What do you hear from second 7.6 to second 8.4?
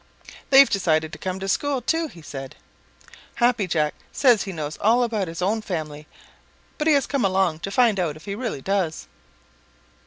find out if he